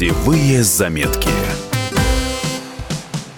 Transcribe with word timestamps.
Путевые 0.00 0.62
заметки. 0.62 1.28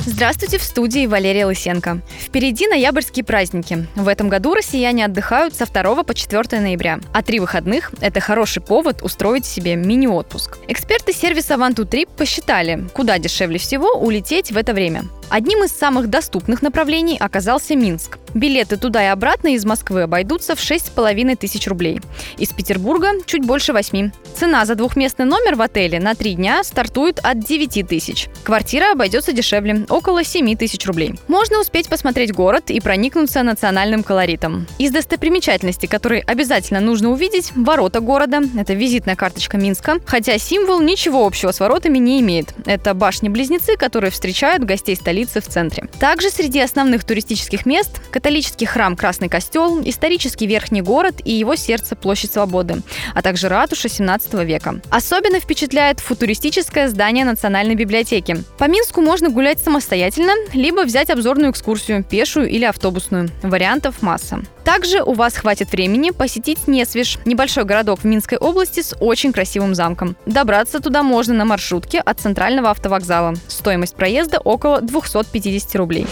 Здравствуйте, 0.07 0.59
в 0.59 0.62
студии 0.62 1.09
Валерия 1.09 1.45
Лысенко. 1.46 2.03
Впереди 2.21 2.69
ноябрьские 2.69 3.25
праздники. 3.25 3.88
В 3.96 4.07
этом 4.07 4.29
году 4.29 4.54
россияне 4.54 5.04
отдыхают 5.04 5.56
со 5.56 5.67
2 5.67 6.04
по 6.04 6.14
4 6.14 6.61
ноября. 6.61 7.01
А 7.12 7.23
три 7.23 7.41
выходных– 7.41 7.91
это 8.01 8.20
хороший 8.20 8.62
повод 8.62 9.02
устроить 9.02 9.45
себе 9.45 9.75
мини-отпуск. 9.75 10.59
Эксперты 10.69 11.12
сервиса 11.12 11.55
One2Trip 11.55 12.09
посчитали, 12.16 12.87
куда 12.95 13.19
дешевле 13.19 13.59
всего 13.59 13.95
улететь 13.95 14.52
в 14.52 14.56
это 14.56 14.73
время. 14.73 15.02
Одним 15.33 15.64
из 15.64 15.71
самых 15.71 16.11
доступных 16.11 16.61
направлений 16.61 17.17
оказался 17.19 17.75
Минск. 17.75 18.19
Билеты 18.35 18.77
туда 18.77 19.03
и 19.03 19.07
обратно 19.07 19.55
из 19.55 19.65
Москвы 19.65 20.03
обойдутся 20.03 20.55
в 20.55 20.59
6,5 20.59 21.37
тысяч 21.37 21.66
рублей. 21.66 22.03
Из 22.37 22.51
Петербурга 22.51 23.12
чуть 23.25 23.47
больше 23.47 23.73
8. 23.73 24.11
Цена 24.37 24.66
за 24.66 24.75
двухместный 24.75 25.25
номер 25.25 25.55
в 25.55 25.62
отеле 25.62 26.01
на 26.01 26.15
три 26.15 26.34
дня 26.34 26.62
стартует 26.62 27.19
от 27.23 27.41
9 27.41 27.89
тысяч. 27.89 28.29
Квартира 28.45 28.92
обойдется 28.92 29.33
дешевле– 29.33 29.87
около 29.89 30.23
7 30.23 30.55
тысяч 30.55 30.87
рублей. 30.87 31.15
Можно 31.29 31.61
успеть 31.61 31.89
посмотреть 31.89 32.34
город 32.34 32.70
и 32.70 32.78
проникнуться 32.80 33.42
национальным 33.42 34.03
колоритом. 34.03 34.67
Из 34.77 34.91
достопримечательностей, 34.91 35.89
которые 35.89 36.20
обязательно 36.25 36.80
нужно 36.80 37.11
увидеть– 37.11 37.53
ворота 37.56 38.01
города. 38.01 38.42
Это 38.59 38.75
визитная 38.75 39.17
карточка 39.17 39.56
Минска. 39.56 39.97
Хотя 40.05 40.37
символ 40.37 40.83
ничего 40.83 41.25
общего 41.25 41.53
с 41.53 41.61
воротами 41.61 41.97
не 41.97 42.20
имеет. 42.20 42.53
Это 42.67 42.92
башни-близнецы, 42.92 43.78
которые 43.78 44.11
встречают 44.11 44.64
гостей 44.64 44.95
столицы 44.95 45.22
в 45.31 45.47
центре. 45.47 45.89
Также 45.99 46.31
среди 46.31 46.61
основных 46.61 47.05
туристических 47.05 47.67
мест– 47.67 48.01
католический 48.11 48.67
храм 48.67 48.97
Красный 48.97 49.29
Костел, 49.29 49.81
исторический 49.85 50.47
Верхний 50.47 50.83
город 50.83 51.21
и 51.25 51.33
его 51.33 51.57
сердце 51.57 51.97
Площадь 51.97 52.33
Свободы, 52.33 52.83
а 53.15 53.23
также 53.23 53.48
ратуша 53.48 53.89
17 53.89 54.35
века. 54.45 54.81
Особенно 54.91 55.41
впечатляет 55.41 56.01
футуристическое 56.01 56.89
здание 56.89 57.25
Национальной 57.25 57.75
библиотеки. 57.75 58.45
По 58.59 58.69
Минску 58.69 59.01
можно 59.01 59.29
гулять 59.31 59.61
самостоятельно, 59.61 60.33
либо 60.53 60.83
взять 60.83 61.11
обзорную 61.11 61.53
экскурсию, 61.53 62.05
пешую 62.05 62.48
или 62.48 62.64
автобусную. 62.64 63.31
Вариантов 63.42 64.03
масса. 64.03 64.42
Также 64.64 65.03
у 65.03 65.12
вас 65.12 65.34
хватит 65.36 65.73
времени 65.73 66.11
посетить 66.11 66.69
Несвеж, 66.69 67.19
небольшой 67.25 67.64
городок 67.64 68.01
в 68.01 68.05
Минской 68.05 68.39
области 68.39 68.81
с 68.81 68.97
очень 69.01 69.33
красивым 69.33 69.75
замком. 69.75 70.17
Добраться 70.25 70.81
туда 70.81 71.03
можно 71.03 71.34
на 71.34 71.45
маршрутке 71.45 71.98
от 71.98 72.20
центрального 72.20 72.70
автовокзала. 72.70 73.34
Стоимость 73.48 73.97
проезда 73.97 74.39
около 74.39 74.81
250 75.11 75.75
рублей. 75.77 76.06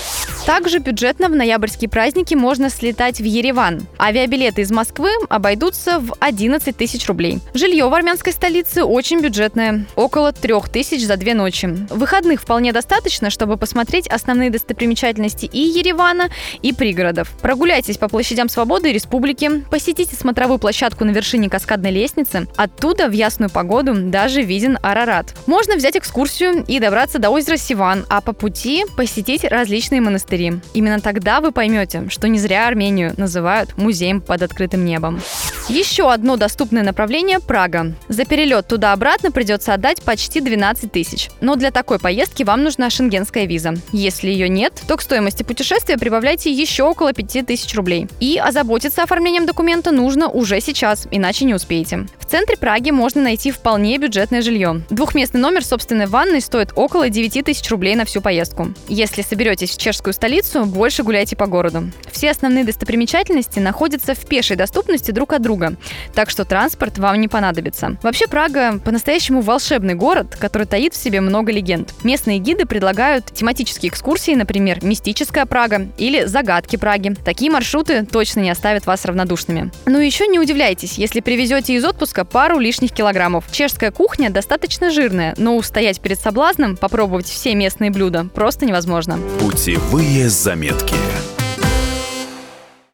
Также 0.47 0.79
бюджетно 0.79 1.29
в 1.29 1.37
ноябрьские 1.37 1.89
праздники 1.89 2.35
можно 2.35 2.71
слетать 2.71 3.21
в 3.21 3.25
Ереван. 3.25 3.83
Авиабилеты 3.99 4.63
из 4.63 4.71
Москвы 4.71 5.11
обойдутся 5.29 6.01
в 6.01 6.15
11 6.19 6.77
тысяч 6.77 7.07
рублей. 7.07 7.41
Жилье 7.55 7.89
в 7.89 7.95
армянской 7.95 8.33
столице 8.33 8.85
очень 8.85 9.21
бюджетное– 9.21 9.87
около 9.97 10.33
3 10.33 10.55
тысяч 10.73 11.07
за 11.07 11.17
две 11.17 11.35
ночи. 11.35 11.67
Выходных 11.91 12.43
вполне 12.43 12.73
достаточно, 12.73 13.31
чтобы 13.31 13.57
посмотреть 13.57 14.09
основные 14.09 14.51
достопримечательности 14.51 15.47
и 15.47 15.61
Еревана, 15.61 16.31
и 16.63 16.73
пригородов. 16.73 17.31
Прогуляйтесь 17.43 17.99
по 17.99 18.09
площадям 18.09 18.49
Свободы 18.49 18.91
и 18.91 18.93
Республики, 18.93 19.65
посетите 19.71 20.17
смотровую 20.17 20.59
площадку 20.59 21.05
на 21.05 21.11
вершине 21.11 21.49
каскадной 21.49 21.91
лестницы. 21.91 22.49
Оттуда 22.57 23.09
в 23.09 23.13
ясную 23.13 23.51
погоду 23.51 23.95
даже 23.95 24.43
виден 24.43 24.79
Арарат. 24.83 25.35
Можно 25.47 25.77
взять 25.77 25.97
экскурсию 25.97 26.65
и 26.67 26.81
добраться 26.81 27.19
до 27.19 27.31
озера 27.31 27.57
Сиван, 27.57 28.05
а 28.09 28.21
по 28.21 28.33
пути 28.33 28.80
посетить 28.87 29.45
различные 29.45 30.01
монастыри. 30.01 30.55
Именно 30.75 31.01
тогда 31.01 31.41
вы 31.41 31.53
поймете, 31.53 32.09
что 32.09 32.29
не 32.29 32.39
зря 32.39 32.67
Армению 32.69 33.15
называют 33.17 33.77
музеем 33.77 34.21
под 34.21 34.43
открытым 34.43 34.85
небом. 34.85 35.21
Еще 35.69 36.11
одно 36.11 36.37
доступное 36.37 36.83
направление– 36.83 37.39
Прага. 37.47 37.95
За 38.09 38.25
перелет 38.25 38.67
туда-обратно 38.67 39.31
придется 39.31 39.73
отдать 39.73 40.03
почти 40.03 40.41
12 40.41 40.91
тысяч. 40.91 41.31
Но 41.41 41.55
для 41.55 41.71
такой 41.71 41.99
поездки 41.99 42.43
вам 42.43 42.65
нужна 42.65 42.91
шенгенская 42.91 43.45
виза. 43.45 43.75
Если 43.93 44.31
ее 44.31 44.49
нет, 44.49 44.83
то 44.89 44.97
к 44.97 45.03
стоимости 45.03 45.43
путешествия 45.43 45.97
прибавляйте 45.97 46.51
еще 46.51 46.83
около 46.83 47.13
5 47.13 47.47
тысяч 47.47 47.75
рублей. 47.75 48.09
И 48.19 48.37
озаботиться 48.37 49.03
оформлением 49.03 49.47
документа 49.47 49.93
нужно 49.93 50.29
уже 50.29 50.61
сейчас, 50.61 51.07
иначе 51.11 51.45
не 51.45 51.55
успеете. 51.55 52.07
В 52.19 52.27
центре 52.27 52.57
Праги 52.57 52.91
можно 52.91 53.23
найти 53.23 53.51
вполне 53.51 53.97
бюджетное 53.99 54.43
жилье. 54.43 54.83
Двухместный 54.91 55.41
номер 55.41 55.65
собственной 55.65 56.07
ванной 56.07 56.41
стоит 56.41 56.73
около 56.75 57.09
9 57.09 57.45
тысяч 57.45 57.69
рублей 57.71 57.95
на 57.95 58.05
всю 58.05 58.21
поездку. 58.21 58.70
Если 58.89 59.23
соберетесь 59.23 59.71
в 59.71 59.79
чешскую 59.79 60.15
столицу, 60.15 60.65
больше 60.65 61.03
гуляйте 61.03 61.37
по 61.37 61.47
городу. 61.47 61.91
Все 62.11 62.31
основные 62.31 62.65
достопримечательности 62.65 63.59
находятся 63.59 64.15
в 64.15 64.27
пешей 64.27 64.57
доступности 64.57 65.11
друг 65.11 65.33
от 65.33 65.43
друга, 65.43 65.77
так 66.15 66.31
что 66.31 66.45
транспорт 66.45 66.99
вам 66.99 67.21
не 67.21 67.29
понадобится. 67.29 67.97
Вообще 68.03 68.27
Прага 68.27 68.79
по-настоящему 68.85 69.41
волшебный 69.41 69.95
город, 69.95 70.37
который 70.39 70.67
таит 70.67 70.95
в 70.95 71.03
себе 71.03 71.21
много 71.21 71.53
легенд. 71.53 71.95
Местные 72.05 72.39
гиды 72.39 72.67
предлагают 72.67 73.27
тематические 73.33 73.91
экскурсии, 73.91 74.33
например, 74.33 74.85
«Мистическая 74.85 75.47
Прага» 75.47 75.89
или 75.99 76.25
«Загадки 76.25 76.77
Праги». 76.77 77.17
Такие 77.25 77.51
маршруты 77.51 78.05
точно 78.05 78.41
не 78.41 78.51
оставят 78.51 78.87
вас 78.87 79.05
равнодушными. 79.05 79.73
Ну 79.87 80.01
и 80.01 80.07
еще 80.07 80.27
не 80.27 80.39
удивляйтесь, 80.39 80.99
если 80.99 81.21
привезете 81.21 81.75
из 81.75 81.85
отпуска 81.85 82.25
пару 82.25 82.59
лишних 82.59 82.93
килограммов. 82.93 83.45
Чешская 83.51 83.91
кухня 83.91 84.31
достаточно 84.31 84.91
жирная, 84.91 85.35
но 85.37 85.57
устоять 85.57 86.01
перед 86.01 86.19
соблазном 86.19 86.77
попробовать 86.77 87.27
все 87.27 87.55
местные 87.55 87.91
блюда 87.91 88.27
просто 88.61 88.67
невозможно. 88.67 89.19
Путевые 89.41 90.29
заметки. 90.29 90.95